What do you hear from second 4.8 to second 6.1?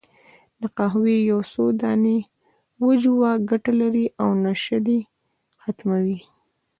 دې ختمه